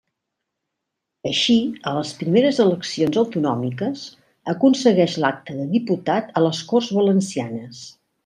Així, 1.31 1.57
a 1.91 1.93
les 1.97 2.13
primeres 2.21 2.61
eleccions 2.63 3.19
autonòmiques 3.23 4.07
aconsegueix 4.55 5.17
l'acta 5.25 5.59
de 5.59 5.69
diputat 5.75 6.33
a 6.41 6.45
les 6.47 6.63
Corts 6.73 6.91
Valencianes. 7.01 7.85